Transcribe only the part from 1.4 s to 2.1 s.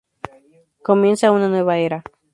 nueva era.